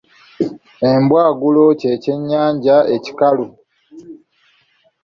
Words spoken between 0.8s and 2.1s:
Embwagulo kye